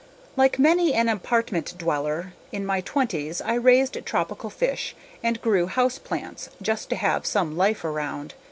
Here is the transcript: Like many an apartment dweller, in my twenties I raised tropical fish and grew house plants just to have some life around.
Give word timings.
Like 0.35 0.57
many 0.57 0.95
an 0.95 1.07
apartment 1.09 1.75
dweller, 1.77 2.33
in 2.51 2.65
my 2.65 2.81
twenties 2.81 3.39
I 3.39 3.53
raised 3.53 4.03
tropical 4.03 4.49
fish 4.49 4.95
and 5.23 5.39
grew 5.43 5.67
house 5.67 5.99
plants 5.99 6.49
just 6.59 6.89
to 6.89 6.95
have 6.95 7.23
some 7.27 7.55
life 7.55 7.85
around. 7.85 8.33